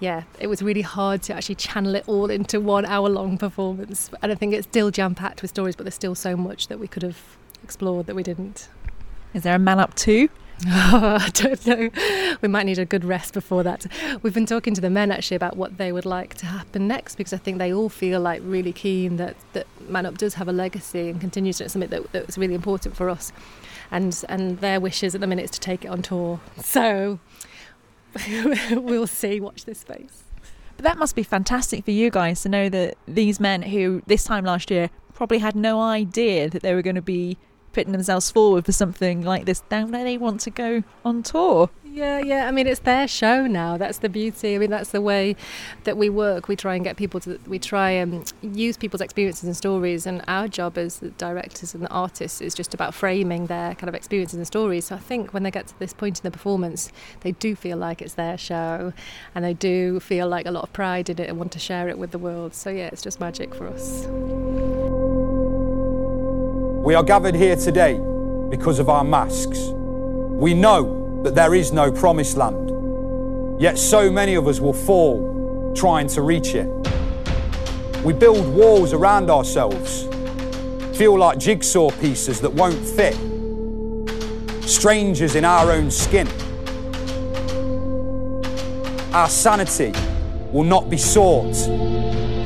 Yeah 0.00 0.24
it 0.38 0.48
was 0.48 0.62
really 0.62 0.82
hard 0.82 1.22
to 1.24 1.34
actually 1.34 1.54
channel 1.56 1.94
it 1.94 2.04
all 2.06 2.30
into 2.30 2.60
one 2.60 2.84
hour 2.84 3.08
long 3.08 3.38
performance. 3.38 4.10
And 4.22 4.32
i 4.32 4.34
think 4.34 4.54
it's 4.54 4.66
still 4.66 4.90
jam 4.90 5.14
packed 5.14 5.42
with 5.42 5.50
stories 5.50 5.76
but 5.76 5.84
there's 5.84 5.94
still 5.94 6.14
so 6.14 6.36
much 6.36 6.68
that 6.68 6.78
we 6.78 6.88
could 6.88 7.02
have 7.02 7.20
explored 7.62 8.06
that 8.06 8.14
we 8.14 8.22
didn't. 8.22 8.68
Is 9.32 9.42
there 9.42 9.56
a 9.56 9.58
man 9.58 9.78
up 9.80 9.94
too 9.94 10.28
Oh, 10.66 11.18
I 11.20 11.28
don't 11.30 11.66
know. 11.66 11.90
We 12.40 12.48
might 12.48 12.64
need 12.64 12.78
a 12.78 12.84
good 12.84 13.04
rest 13.04 13.34
before 13.34 13.62
that. 13.62 13.86
We've 14.22 14.34
been 14.34 14.46
talking 14.46 14.74
to 14.74 14.80
the 14.80 14.90
men 14.90 15.10
actually 15.10 15.36
about 15.36 15.56
what 15.56 15.78
they 15.78 15.92
would 15.92 16.06
like 16.06 16.34
to 16.36 16.46
happen 16.46 16.86
next 16.86 17.16
because 17.16 17.32
I 17.32 17.38
think 17.38 17.58
they 17.58 17.72
all 17.72 17.88
feel 17.88 18.20
like 18.20 18.40
really 18.44 18.72
keen 18.72 19.16
that, 19.16 19.36
that 19.52 19.66
Man 19.88 20.06
Up 20.06 20.18
does 20.18 20.34
have 20.34 20.48
a 20.48 20.52
legacy 20.52 21.10
and 21.10 21.20
continues 21.20 21.58
to. 21.58 21.68
Something 21.68 21.90
that, 21.90 22.12
that's 22.12 22.38
really 22.38 22.54
important 22.54 22.96
for 22.96 23.10
us. 23.10 23.32
And, 23.90 24.24
and 24.28 24.58
their 24.60 24.80
wishes 24.80 25.14
at 25.14 25.20
the 25.20 25.26
minute 25.26 25.44
is 25.44 25.50
to 25.52 25.60
take 25.60 25.84
it 25.84 25.88
on 25.88 26.02
tour. 26.02 26.40
So 26.62 27.18
we'll 28.70 29.06
see. 29.06 29.40
Watch 29.40 29.64
this 29.64 29.80
space. 29.80 30.24
But 30.76 30.84
that 30.84 30.98
must 30.98 31.14
be 31.14 31.22
fantastic 31.22 31.84
for 31.84 31.90
you 31.90 32.10
guys 32.10 32.42
to 32.42 32.48
know 32.48 32.68
that 32.68 32.96
these 33.06 33.38
men 33.38 33.62
who 33.62 34.02
this 34.06 34.24
time 34.24 34.44
last 34.44 34.70
year 34.70 34.90
probably 35.14 35.38
had 35.38 35.54
no 35.54 35.80
idea 35.80 36.48
that 36.50 36.62
they 36.62 36.74
were 36.74 36.82
going 36.82 36.96
to 36.96 37.02
be 37.02 37.38
putting 37.74 37.92
themselves 37.92 38.30
forward 38.30 38.64
for 38.64 38.72
something 38.72 39.22
like 39.22 39.44
this. 39.44 39.62
Now 39.70 39.86
they 39.86 40.16
want 40.16 40.40
to 40.42 40.50
go 40.50 40.84
on 41.04 41.22
tour. 41.22 41.70
Yeah, 41.94 42.18
yeah. 42.18 42.48
I 42.48 42.50
mean, 42.50 42.66
it's 42.66 42.80
their 42.80 43.06
show 43.06 43.46
now. 43.46 43.76
That's 43.76 43.98
the 43.98 44.08
beauty. 44.08 44.56
I 44.56 44.58
mean, 44.58 44.70
that's 44.70 44.90
the 44.90 45.00
way 45.00 45.36
that 45.84 45.96
we 45.96 46.10
work. 46.10 46.48
We 46.48 46.56
try 46.56 46.74
and 46.74 46.82
get 46.82 46.96
people 46.96 47.20
to, 47.20 47.38
we 47.46 47.60
try 47.60 47.90
and 47.90 48.32
use 48.42 48.76
people's 48.76 49.00
experiences 49.00 49.44
and 49.44 49.56
stories. 49.56 50.04
And 50.04 50.20
our 50.26 50.48
job 50.48 50.76
as 50.76 50.98
the 50.98 51.10
directors 51.10 51.72
and 51.72 51.84
the 51.84 51.90
artists 51.90 52.40
is 52.40 52.52
just 52.52 52.74
about 52.74 52.94
framing 52.94 53.46
their 53.46 53.76
kind 53.76 53.88
of 53.88 53.94
experiences 53.94 54.38
and 54.38 54.46
stories. 54.46 54.86
So 54.86 54.96
I 54.96 54.98
think 54.98 55.32
when 55.32 55.44
they 55.44 55.52
get 55.52 55.68
to 55.68 55.78
this 55.78 55.92
point 55.92 56.18
in 56.18 56.24
the 56.24 56.32
performance, 56.32 56.90
they 57.20 57.30
do 57.30 57.54
feel 57.54 57.76
like 57.76 58.02
it's 58.02 58.14
their 58.14 58.36
show 58.36 58.92
and 59.32 59.44
they 59.44 59.54
do 59.54 60.00
feel 60.00 60.26
like 60.26 60.46
a 60.46 60.50
lot 60.50 60.64
of 60.64 60.72
pride 60.72 61.08
in 61.08 61.20
it 61.20 61.28
and 61.28 61.38
want 61.38 61.52
to 61.52 61.60
share 61.60 61.88
it 61.88 61.96
with 61.96 62.10
the 62.10 62.18
world. 62.18 62.54
So 62.54 62.70
yeah, 62.70 62.88
it's 62.88 63.02
just 63.02 63.20
magic 63.20 63.54
for 63.54 63.68
us. 63.68 64.08
We 66.84 66.94
are 66.94 67.02
gathered 67.02 67.34
here 67.34 67.56
today 67.56 67.98
because 68.50 68.78
of 68.78 68.90
our 68.90 69.04
masks. 69.04 69.70
We 69.70 70.52
know 70.52 71.22
that 71.22 71.34
there 71.34 71.54
is 71.54 71.72
no 71.72 71.90
promised 71.90 72.36
land. 72.36 73.58
Yet 73.58 73.78
so 73.78 74.10
many 74.10 74.34
of 74.34 74.46
us 74.46 74.60
will 74.60 74.74
fall 74.74 75.72
trying 75.74 76.08
to 76.08 76.20
reach 76.20 76.54
it. 76.54 76.68
We 78.04 78.12
build 78.12 78.46
walls 78.54 78.92
around 78.92 79.30
ourselves, 79.30 80.06
feel 80.94 81.18
like 81.18 81.38
jigsaw 81.38 81.90
pieces 82.02 82.42
that 82.42 82.52
won't 82.52 82.86
fit, 82.86 83.14
strangers 84.68 85.36
in 85.36 85.46
our 85.46 85.72
own 85.72 85.90
skin. 85.90 86.28
Our 89.14 89.30
sanity 89.30 89.94
will 90.52 90.64
not 90.64 90.90
be 90.90 90.98
sought 90.98 91.54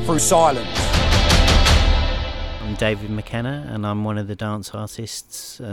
through 0.06 0.20
silence. 0.20 0.87
David 2.78 3.10
McKenna, 3.10 3.68
and 3.68 3.84
I'm 3.84 4.04
one 4.04 4.18
of 4.18 4.28
the 4.28 4.36
dance 4.36 4.70
artists 4.70 5.60
uh, 5.60 5.64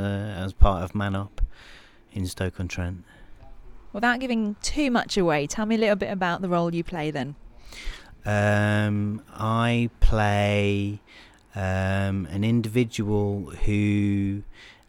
as 0.44 0.54
part 0.54 0.82
of 0.82 0.96
Man 0.96 1.16
Up 1.16 1.40
in 2.12 2.26
Stoke-on-Trent. 2.26 3.04
Without 3.94 4.20
giving 4.20 4.56
too 4.64 4.90
much 4.90 5.16
away, 5.16 5.46
tell 5.46 5.68
me 5.68 5.76
a 5.76 5.78
little 5.78 5.96
bit 5.96 6.12
about 6.12 6.42
the 6.42 6.50
role 6.50 6.74
you 6.74 6.84
play 6.84 7.12
then. 7.12 7.36
Um, 8.26 9.22
I 9.36 9.92
play 10.00 11.00
um, 11.56 12.28
an 12.32 12.44
individual 12.44 13.52
who 13.66 14.42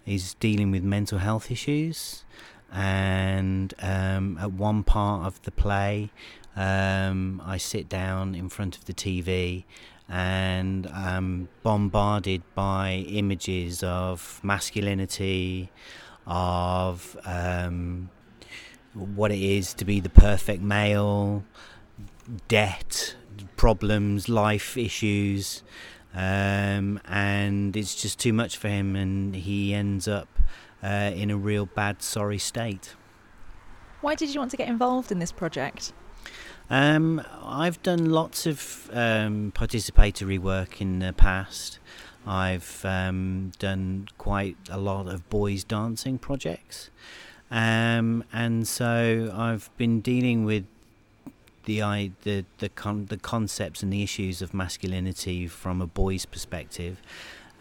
is 0.06 0.32
dealing 0.40 0.70
with 0.70 0.82
mental 0.82 1.18
health 1.18 1.50
issues, 1.50 2.24
and 2.72 3.74
um, 3.82 4.38
at 4.40 4.52
one 4.52 4.84
part 4.84 5.26
of 5.26 5.42
the 5.42 5.50
play, 5.50 6.10
um, 6.56 7.42
I 7.44 7.58
sit 7.58 7.90
down 7.90 8.34
in 8.34 8.48
front 8.48 8.78
of 8.78 8.86
the 8.86 8.94
TV 8.94 9.64
and 10.08 10.86
I'm 10.86 11.48
bombarded 11.62 12.42
by 12.54 13.04
images 13.08 13.82
of 13.82 14.40
masculinity, 14.42 15.70
of 16.26 17.16
um, 17.24 18.10
what 18.94 19.30
it 19.32 19.40
is 19.40 19.74
to 19.74 19.84
be 19.84 20.00
the 20.00 20.08
perfect 20.08 20.62
male, 20.62 21.44
debt, 22.48 23.16
problems, 23.56 24.28
life 24.28 24.76
issues, 24.76 25.62
um, 26.14 27.00
and 27.04 27.76
it's 27.76 27.94
just 28.00 28.18
too 28.18 28.32
much 28.32 28.56
for 28.56 28.68
him, 28.68 28.96
and 28.96 29.34
he 29.34 29.74
ends 29.74 30.08
up 30.08 30.28
uh, 30.82 31.12
in 31.14 31.30
a 31.30 31.36
real 31.36 31.66
bad, 31.66 32.02
sorry 32.02 32.38
state. 32.38 32.94
Why 34.00 34.14
did 34.14 34.32
you 34.32 34.40
want 34.40 34.50
to 34.52 34.56
get 34.56 34.68
involved 34.68 35.10
in 35.10 35.18
this 35.18 35.32
project? 35.32 35.92
Um, 36.68 37.22
I've 37.44 37.80
done 37.82 38.10
lots 38.10 38.46
of 38.46 38.90
um, 38.92 39.52
participatory 39.54 40.38
work 40.38 40.80
in 40.80 40.98
the 40.98 41.12
past. 41.12 41.78
I've 42.26 42.84
um, 42.84 43.52
done 43.58 44.08
quite 44.18 44.56
a 44.68 44.78
lot 44.78 45.06
of 45.06 45.28
boys 45.30 45.62
dancing 45.62 46.18
projects, 46.18 46.90
um, 47.52 48.24
and 48.32 48.66
so 48.66 49.32
I've 49.32 49.70
been 49.76 50.00
dealing 50.00 50.44
with 50.44 50.64
the 51.66 52.10
the 52.24 52.44
the, 52.58 52.68
con- 52.70 53.06
the 53.06 53.16
concepts 53.16 53.84
and 53.84 53.92
the 53.92 54.02
issues 54.02 54.42
of 54.42 54.52
masculinity 54.52 55.46
from 55.46 55.80
a 55.80 55.86
boy's 55.86 56.26
perspective. 56.26 57.00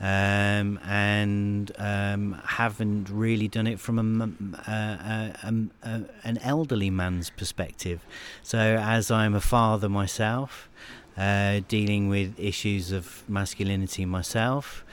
Um, 0.01 0.77
and 0.85 1.71
um, 1.77 2.41
haven't 2.45 3.09
really 3.09 3.47
done 3.47 3.65
it 3.65 3.79
from 3.79 3.97
a, 4.21 4.69
a, 4.69 5.69
a, 5.83 6.01
an 6.23 6.37
elderly 6.43 6.89
man's 6.89 7.29
perspective. 7.29 8.05
So, 8.43 8.59
as 8.59 9.09
I'm 9.09 9.33
a 9.35 9.39
father 9.39 9.87
myself, 9.87 10.69
uh, 11.17 11.61
dealing 11.69 12.09
with 12.09 12.37
issues 12.37 12.91
of 12.91 13.23
masculinity 13.29 14.05
myself. 14.05 14.83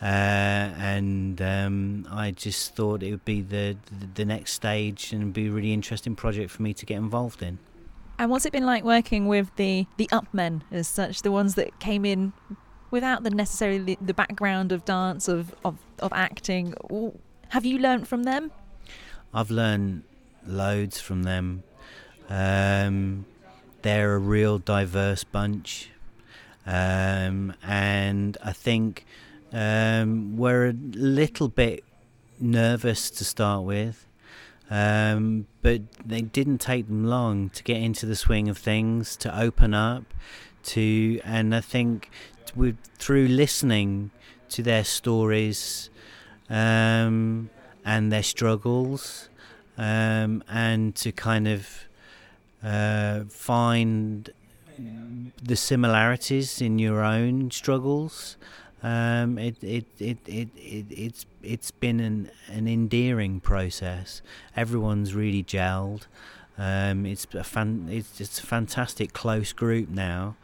Uh, 0.00 0.04
and 0.04 1.40
um, 1.40 2.08
I 2.10 2.32
just 2.32 2.74
thought 2.74 3.04
it 3.04 3.12
would 3.12 3.24
be 3.24 3.40
the, 3.40 3.76
the 4.14 4.24
next 4.24 4.52
stage 4.52 5.12
and 5.12 5.32
be 5.32 5.46
a 5.46 5.50
really 5.50 5.72
interesting 5.72 6.16
project 6.16 6.50
for 6.50 6.62
me 6.62 6.74
to 6.74 6.84
get 6.84 6.96
involved 6.96 7.40
in. 7.40 7.58
And 8.18 8.30
what's 8.30 8.44
it 8.44 8.52
been 8.52 8.66
like 8.66 8.84
working 8.84 9.26
with 9.26 9.54
the 9.56 9.86
the 9.96 10.08
up 10.12 10.26
men 10.32 10.62
as 10.70 10.86
such, 10.86 11.22
the 11.22 11.32
ones 11.32 11.54
that 11.54 11.78
came 11.80 12.04
in 12.04 12.32
without 12.92 13.24
the 13.24 13.30
necessarily 13.30 13.98
the 14.00 14.14
background 14.14 14.70
of 14.70 14.84
dance 14.84 15.26
of 15.26 15.54
of, 15.64 15.78
of 15.98 16.12
acting? 16.12 16.74
Have 17.48 17.64
you 17.64 17.78
learnt 17.78 18.06
from 18.06 18.22
them? 18.22 18.52
I've 19.34 19.50
learned 19.50 20.04
loads 20.46 21.00
from 21.00 21.24
them. 21.24 21.64
Um, 22.28 23.26
they're 23.82 24.14
a 24.14 24.18
real 24.18 24.58
diverse 24.58 25.24
bunch, 25.24 25.90
um, 26.66 27.54
and 27.62 28.36
I 28.44 28.52
think 28.52 29.04
um, 29.52 30.36
we're 30.36 30.68
a 30.68 30.72
little 30.72 31.48
bit 31.48 31.84
nervous 32.38 33.10
to 33.10 33.24
start 33.24 33.64
with. 33.64 34.06
Um, 34.72 35.48
but 35.60 35.82
they 36.02 36.22
didn't 36.22 36.62
take 36.62 36.86
them 36.86 37.04
long 37.04 37.50
to 37.50 37.62
get 37.62 37.76
into 37.76 38.06
the 38.06 38.16
swing 38.16 38.48
of 38.48 38.56
things, 38.56 39.16
to 39.18 39.38
open 39.38 39.74
up, 39.74 40.04
to, 40.62 41.20
and 41.24 41.54
I 41.54 41.60
think 41.60 42.08
with, 42.56 42.78
through 42.96 43.28
listening 43.28 44.12
to 44.48 44.62
their 44.62 44.82
stories 44.82 45.90
um, 46.48 47.50
and 47.84 48.10
their 48.10 48.22
struggles, 48.22 49.28
um, 49.76 50.42
and 50.48 50.94
to 50.96 51.12
kind 51.12 51.48
of 51.48 51.68
uh, 52.64 53.24
find 53.28 54.30
the 55.42 55.56
similarities 55.56 56.62
in 56.62 56.78
your 56.78 57.04
own 57.04 57.50
struggles. 57.50 58.38
Um, 58.82 59.38
it, 59.38 59.62
it, 59.62 59.86
it, 59.98 60.18
it, 60.26 60.48
it, 60.56 60.86
it's, 60.90 61.26
it's 61.42 61.70
been 61.70 62.00
an, 62.00 62.30
an 62.48 62.66
endearing 62.66 63.40
process. 63.40 64.22
Everyone's 64.56 65.14
really 65.14 65.44
gelled. 65.44 66.06
Um, 66.58 67.06
it's 67.06 67.26
a 67.32 67.44
fan, 67.44 67.88
it's, 67.90 68.20
it's 68.20 68.38
a 68.40 68.46
fantastic 68.46 69.12
close 69.12 69.52
group 69.52 69.88
now, 69.88 70.36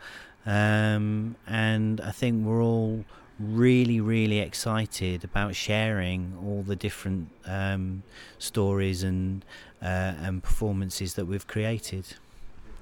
um, 0.46 1.36
and 1.46 2.00
I 2.00 2.12
think 2.12 2.46
we're 2.46 2.62
all 2.62 3.04
really, 3.38 4.00
really 4.00 4.38
excited 4.38 5.22
about 5.22 5.54
sharing 5.54 6.32
all 6.42 6.62
the 6.62 6.76
different 6.76 7.28
um, 7.44 8.02
stories 8.38 9.02
and 9.02 9.44
uh, 9.82 10.14
and 10.22 10.42
performances 10.42 11.14
that 11.14 11.26
we've 11.26 11.46
created. 11.46 12.04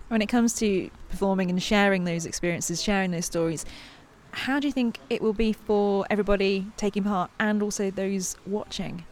When 0.08 0.22
it 0.22 0.28
comes 0.28 0.54
to 0.60 0.88
performing 1.10 1.50
and 1.50 1.60
sharing 1.60 2.04
those 2.04 2.26
experiences, 2.26 2.80
sharing 2.80 3.10
those 3.10 3.26
stories, 3.26 3.66
how 4.32 4.60
do 4.60 4.68
you 4.68 4.72
think 4.72 4.98
it 5.10 5.22
will 5.22 5.32
be 5.32 5.52
for 5.52 6.06
everybody 6.10 6.66
taking 6.76 7.04
part 7.04 7.30
and 7.38 7.62
also 7.62 7.90
those 7.90 8.36
watching? 8.46 9.04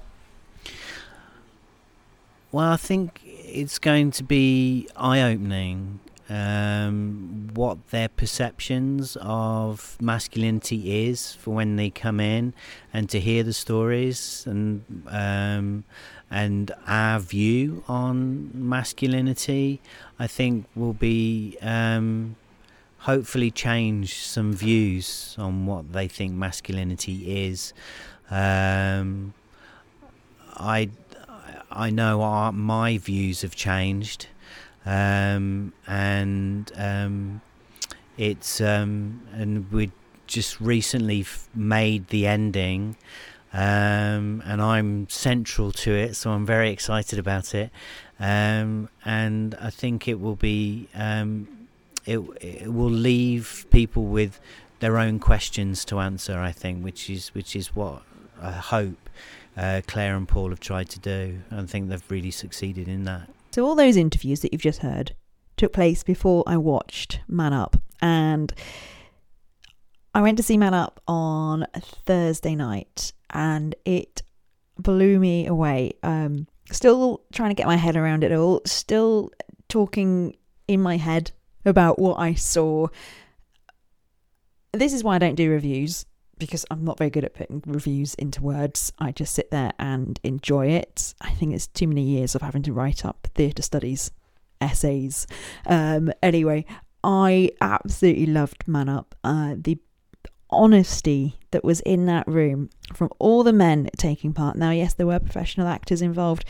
Well, 2.52 2.72
I 2.72 2.76
think 2.76 3.20
it's 3.24 3.78
going 3.78 4.12
to 4.12 4.22
be 4.22 4.88
eye 4.96 5.22
opening 5.22 6.00
um, 6.28 7.50
what 7.52 7.88
their 7.90 8.08
perceptions 8.08 9.16
of 9.20 9.96
masculinity 10.00 11.08
is 11.08 11.34
for 11.34 11.54
when 11.54 11.76
they 11.76 11.90
come 11.90 12.20
in, 12.20 12.54
and 12.92 13.10
to 13.10 13.20
hear 13.20 13.42
the 13.42 13.52
stories 13.52 14.44
and 14.46 14.84
um, 15.08 15.84
and 16.30 16.72
our 16.86 17.18
view 17.18 17.84
on 17.88 18.50
masculinity, 18.54 19.80
I 20.18 20.26
think 20.26 20.66
will 20.74 20.94
be 20.94 21.58
um, 21.60 22.36
hopefully 23.04 23.50
change 23.50 24.14
some 24.14 24.52
views 24.52 25.36
on 25.38 25.66
what 25.66 25.92
they 25.92 26.08
think 26.08 26.32
masculinity 26.32 27.46
is. 27.46 27.72
Um, 28.30 29.34
I 30.56 30.90
I 31.70 31.90
know 31.90 32.22
our, 32.22 32.52
my 32.52 32.98
views 32.98 33.42
have 33.42 33.54
changed 33.56 34.28
um, 34.86 35.72
and 35.86 36.70
um, 36.76 37.40
it's 38.16 38.60
um, 38.60 39.22
and 39.32 39.70
we 39.72 39.90
just 40.26 40.60
recently 40.60 41.20
f- 41.22 41.48
made 41.54 42.08
the 42.08 42.26
ending, 42.26 42.96
um, 43.52 44.42
and 44.44 44.60
I'm 44.60 45.08
central 45.08 45.72
to 45.72 45.92
it, 45.92 46.16
so 46.16 46.30
I'm 46.30 46.46
very 46.46 46.70
excited 46.70 47.18
about 47.18 47.54
it, 47.54 47.70
um, 48.20 48.88
and 49.04 49.54
I 49.60 49.70
think 49.70 50.06
it 50.06 50.20
will 50.20 50.36
be 50.36 50.88
um, 50.94 51.48
it 52.06 52.18
it 52.40 52.72
will 52.72 52.90
leave 52.90 53.66
people 53.70 54.04
with 54.04 54.40
their 54.80 54.98
own 54.98 55.18
questions 55.18 55.84
to 55.86 55.98
answer. 55.98 56.38
I 56.38 56.52
think, 56.52 56.84
which 56.84 57.08
is 57.08 57.34
which 57.34 57.56
is 57.56 57.74
what 57.74 58.02
I 58.40 58.52
hope 58.52 59.04
uh, 59.56 59.80
Claire 59.86 60.16
and 60.16 60.28
Paul 60.28 60.50
have 60.50 60.60
tried 60.60 60.88
to 60.90 60.98
do. 60.98 61.40
I 61.50 61.62
think 61.62 61.88
they've 61.88 62.10
really 62.10 62.30
succeeded 62.30 62.88
in 62.88 63.04
that. 63.04 63.28
So, 63.52 63.64
all 63.64 63.74
those 63.74 63.96
interviews 63.96 64.40
that 64.40 64.52
you've 64.52 64.62
just 64.62 64.80
heard 64.80 65.14
took 65.56 65.72
place 65.72 66.02
before 66.02 66.42
I 66.46 66.56
watched 66.56 67.20
Man 67.28 67.52
Up. 67.52 67.76
And 68.00 68.52
I 70.14 70.22
went 70.22 70.36
to 70.38 70.42
see 70.42 70.58
Man 70.58 70.74
Up 70.74 71.00
on 71.06 71.66
Thursday 72.04 72.54
night 72.54 73.12
and 73.30 73.74
it 73.84 74.22
blew 74.76 75.20
me 75.20 75.46
away. 75.46 75.92
Um, 76.02 76.48
still 76.70 77.22
trying 77.32 77.50
to 77.50 77.54
get 77.54 77.66
my 77.66 77.76
head 77.76 77.96
around 77.96 78.24
it 78.24 78.32
all, 78.32 78.60
still 78.66 79.30
talking 79.68 80.36
in 80.66 80.80
my 80.80 80.96
head 80.96 81.30
about 81.64 81.98
what 81.98 82.18
I 82.18 82.34
saw. 82.34 82.88
This 84.72 84.92
is 84.92 85.04
why 85.04 85.16
I 85.16 85.18
don't 85.18 85.36
do 85.36 85.50
reviews 85.50 86.06
because 86.38 86.66
I'm 86.70 86.84
not 86.84 86.98
very 86.98 87.10
good 87.10 87.24
at 87.24 87.34
putting 87.34 87.62
reviews 87.66 88.14
into 88.14 88.42
words. 88.42 88.92
I 88.98 89.12
just 89.12 89.34
sit 89.34 89.50
there 89.50 89.72
and 89.78 90.18
enjoy 90.24 90.66
it. 90.66 91.14
I 91.20 91.30
think 91.30 91.54
it's 91.54 91.68
too 91.68 91.86
many 91.86 92.02
years 92.02 92.34
of 92.34 92.42
having 92.42 92.62
to 92.64 92.72
write 92.72 93.04
up 93.04 93.28
theatre 93.34 93.62
studies 93.62 94.10
essays. 94.60 95.26
Um, 95.66 96.12
anyway, 96.22 96.64
I 97.02 97.50
absolutely 97.60 98.26
loved 98.26 98.66
Man 98.66 98.88
Up. 98.88 99.14
Uh, 99.22 99.54
the 99.58 99.78
honesty 100.50 101.38
that 101.50 101.64
was 101.64 101.80
in 101.80 102.06
that 102.06 102.26
room 102.26 102.70
from 102.92 103.10
all 103.18 103.42
the 103.42 103.52
men 103.52 103.88
taking 103.96 104.32
part. 104.32 104.56
Now, 104.56 104.70
yes, 104.70 104.94
there 104.94 105.06
were 105.06 105.18
professional 105.18 105.66
actors 105.66 106.00
involved, 106.00 106.44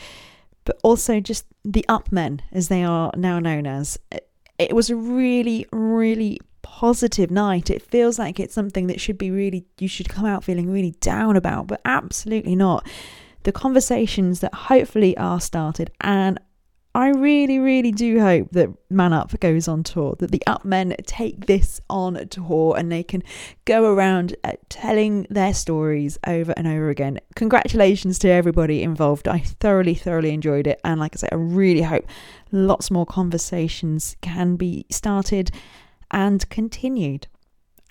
but 0.63 0.79
also 0.83 1.19
just 1.19 1.45
the 1.63 1.85
up 1.89 2.11
men, 2.11 2.41
as 2.51 2.69
they 2.69 2.83
are 2.83 3.11
now 3.15 3.39
known 3.39 3.67
as. 3.67 3.97
It 4.57 4.73
was 4.73 4.89
a 4.89 4.95
really, 4.95 5.65
really 5.71 6.39
positive 6.61 7.29
night. 7.31 7.69
It 7.69 7.81
feels 7.81 8.17
like 8.17 8.39
it's 8.39 8.53
something 8.53 8.87
that 8.87 8.99
should 8.99 9.17
be 9.17 9.31
really, 9.31 9.65
you 9.79 9.87
should 9.87 10.09
come 10.09 10.25
out 10.25 10.43
feeling 10.43 10.69
really 10.69 10.91
down 10.99 11.35
about, 11.35 11.67
but 11.67 11.81
absolutely 11.85 12.55
not. 12.55 12.87
The 13.43 13.51
conversations 13.51 14.39
that 14.39 14.53
hopefully 14.53 15.15
are 15.17 15.39
started 15.39 15.91
and 16.01 16.39
I 16.95 17.09
really, 17.09 17.59
really 17.59 17.91
do 17.91 18.21
hope 18.21 18.51
that 18.51 18.69
Man 18.89 19.11
Up 19.11 19.37
goes 19.41 19.67
on 19.67 19.83
tour, 19.83 20.15
that 20.19 20.31
the 20.31 20.41
Up 20.47 20.63
Men 20.63 20.95
take 21.05 21.45
this 21.45 21.81
on 21.89 22.15
tour 22.29 22.77
and 22.77 22.89
they 22.89 23.03
can 23.03 23.21
go 23.65 23.93
around 23.93 24.37
uh, 24.45 24.53
telling 24.69 25.27
their 25.29 25.53
stories 25.53 26.17
over 26.25 26.53
and 26.55 26.65
over 26.65 26.89
again. 26.89 27.19
Congratulations 27.35 28.17
to 28.19 28.29
everybody 28.29 28.81
involved. 28.81 29.27
I 29.27 29.39
thoroughly, 29.39 29.93
thoroughly 29.93 30.33
enjoyed 30.33 30.67
it. 30.67 30.79
And 30.85 31.01
like 31.01 31.17
I 31.17 31.17
said, 31.17 31.33
I 31.33 31.35
really 31.35 31.81
hope 31.81 32.05
lots 32.53 32.89
more 32.89 33.05
conversations 33.05 34.15
can 34.21 34.55
be 34.55 34.85
started 34.89 35.51
and 36.11 36.49
continued. 36.49 37.27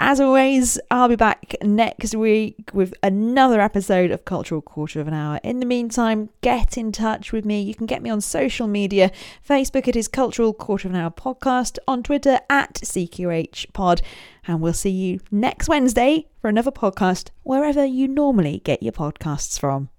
As 0.01 0.21
always, 0.21 0.79
I'll 0.91 1.09
be 1.09 1.15
back 1.15 1.55
next 1.63 2.17
week 2.17 2.71
with 2.73 2.95
another 3.03 3.61
episode 3.61 4.11
of 4.11 4.25
Cultural 4.25 4.61
Quarter 4.61 5.01
of 5.01 5.07
an 5.07 5.15
Hour. 5.15 5.39
In 5.45 5.61
the 5.61 5.67
meantime, 5.67 6.31
get 6.41 6.77
in 6.77 6.91
touch 6.91 7.31
with 7.31 7.45
me. 7.45 7.63
You 7.63 7.77
can 7.77 7.87
get 7.87 8.03
me 8.03 8.11
on 8.11 8.21
social 8.21 8.67
media. 8.67 9.13
Facebook, 9.49 9.87
it 9.87 9.95
is 9.95 10.09
Cultural 10.09 10.53
Quarter 10.53 10.89
of 10.89 10.95
an 10.95 11.01
Hour 11.01 11.11
Podcast. 11.11 11.79
On 11.87 12.03
Twitter, 12.03 12.41
at 12.51 12.75
CQH 12.75 13.73
Pod. 13.73 14.03
And 14.49 14.61
we'll 14.61 14.73
see 14.73 14.91
you 14.91 15.21
next 15.31 15.69
Wednesday 15.69 16.27
for 16.41 16.49
another 16.49 16.73
podcast, 16.73 17.31
wherever 17.45 17.85
you 17.85 18.09
normally 18.09 18.63
get 18.65 18.83
your 18.83 18.93
podcasts 18.93 19.59
from. 19.61 19.91